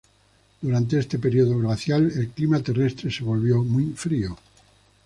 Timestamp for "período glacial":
1.19-2.11